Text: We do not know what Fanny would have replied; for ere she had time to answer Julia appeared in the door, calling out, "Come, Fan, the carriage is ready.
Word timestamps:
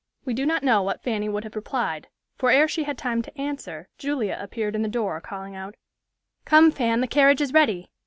We 0.25 0.33
do 0.33 0.47
not 0.47 0.63
know 0.63 0.81
what 0.81 1.03
Fanny 1.03 1.29
would 1.29 1.43
have 1.43 1.55
replied; 1.55 2.07
for 2.35 2.49
ere 2.49 2.67
she 2.67 2.85
had 2.85 2.97
time 2.97 3.21
to 3.21 3.37
answer 3.39 3.87
Julia 3.99 4.35
appeared 4.41 4.75
in 4.75 4.81
the 4.81 4.87
door, 4.87 5.21
calling 5.21 5.55
out, 5.55 5.75
"Come, 6.43 6.71
Fan, 6.71 7.01
the 7.01 7.07
carriage 7.07 7.39
is 7.39 7.53
ready. 7.53 7.91